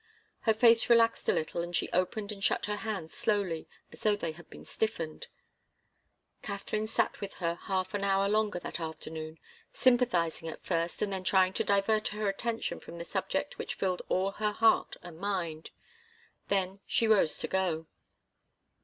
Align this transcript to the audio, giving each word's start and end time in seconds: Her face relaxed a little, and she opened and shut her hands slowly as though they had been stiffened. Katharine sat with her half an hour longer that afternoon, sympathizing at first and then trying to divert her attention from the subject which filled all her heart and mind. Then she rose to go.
Her 0.49 0.53
face 0.55 0.89
relaxed 0.89 1.29
a 1.29 1.31
little, 1.31 1.61
and 1.61 1.75
she 1.75 1.87
opened 1.91 2.31
and 2.31 2.43
shut 2.43 2.65
her 2.65 2.77
hands 2.77 3.13
slowly 3.13 3.67
as 3.91 4.01
though 4.01 4.15
they 4.15 4.31
had 4.31 4.49
been 4.49 4.65
stiffened. 4.65 5.27
Katharine 6.41 6.87
sat 6.87 7.21
with 7.21 7.35
her 7.35 7.53
half 7.53 7.93
an 7.93 8.03
hour 8.03 8.27
longer 8.27 8.57
that 8.61 8.79
afternoon, 8.79 9.37
sympathizing 9.71 10.49
at 10.49 10.63
first 10.63 11.03
and 11.03 11.13
then 11.13 11.23
trying 11.23 11.53
to 11.53 11.63
divert 11.63 12.07
her 12.07 12.27
attention 12.27 12.79
from 12.79 12.97
the 12.97 13.05
subject 13.05 13.59
which 13.59 13.75
filled 13.75 14.01
all 14.09 14.31
her 14.31 14.53
heart 14.53 14.97
and 15.03 15.19
mind. 15.19 15.69
Then 16.47 16.79
she 16.87 17.07
rose 17.07 17.37
to 17.37 17.47
go. 17.47 17.85